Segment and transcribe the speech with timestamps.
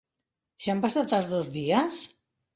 [0.67, 2.03] Ja han passat els dos dies?